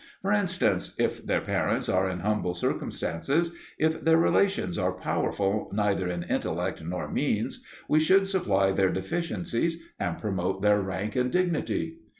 For 0.23 0.31
instance, 0.31 0.95
if 0.97 1.23
their 1.27 1.41
parents 1.41 1.87
are 1.87 2.09
in 2.09 2.21
humble 2.21 2.55
circumstances, 2.55 3.53
if 3.77 4.03
their 4.03 4.17
relations 4.17 4.79
are 4.79 4.93
powerful 4.97 5.69
neither 5.71 6.07
in 6.09 6.23
intellect 6.23 6.83
nor 6.83 7.07
means, 7.07 7.63
we 7.87 7.99
should 7.99 8.25
supply 8.25 8.71
their 8.71 8.89
deficiencies 8.89 9.77
and 9.99 10.17
promote 10.17 10.63
their 10.63 10.81
rank 10.81 11.15
and 11.15 11.31
dignity. 11.31 11.99